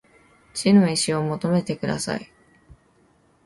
[0.55, 2.27] 血の遺志を求めてください